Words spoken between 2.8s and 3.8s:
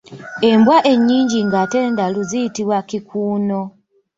Kikuuno.